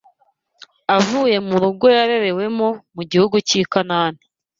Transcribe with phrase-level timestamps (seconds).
[0.97, 4.21] avuye mu rugo yarerewemo mu gihugu cy’i Kanāni